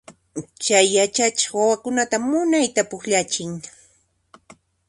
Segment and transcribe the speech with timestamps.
[0.63, 3.51] Chay yachachiq wawakunata munayta pukllachin.